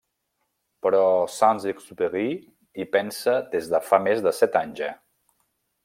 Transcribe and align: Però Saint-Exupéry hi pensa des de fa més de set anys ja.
Però 0.85 1.01
Saint-Exupéry 1.33 2.25
hi 2.83 2.87
pensa 2.97 3.37
des 3.55 3.71
de 3.75 3.83
fa 3.91 4.01
més 4.09 4.25
de 4.29 4.35
set 4.39 4.59
anys 4.65 4.83
ja. 4.85 4.91